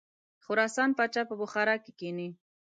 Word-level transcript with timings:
د 0.03 0.03
خراسان 0.45 0.89
پاچا 0.97 1.21
په 1.29 1.35
بخارا 1.41 1.75
کې 1.83 1.91
کښیني. 1.99 2.29